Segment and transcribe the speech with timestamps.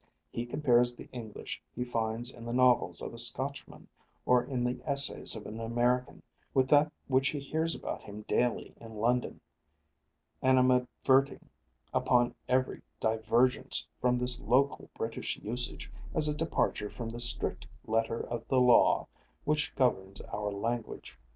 [0.31, 3.87] He compares the English he finds in the novels of a Scotchman
[4.25, 6.23] or in the essays of an American
[6.55, 9.39] with that which he hears about him daily in London,
[10.41, 11.43] animadverting
[11.93, 18.21] upon every divergence from this local British usage as a departure from the strict letter
[18.25, 19.07] of the law
[19.43, 21.19] which governs our language.